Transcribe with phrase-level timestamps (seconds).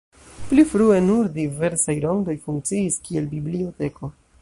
[0.45, 4.15] Pli frue nur diversaj rondoj funkciis, kiel biblioteko.